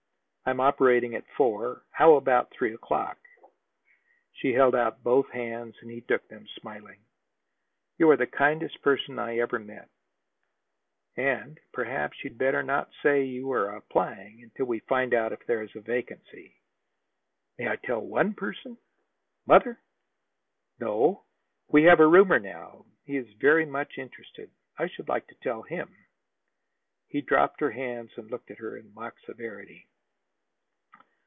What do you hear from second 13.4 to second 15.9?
are applying until we find out if there is a